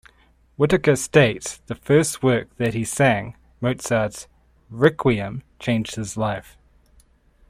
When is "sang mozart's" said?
2.83-4.27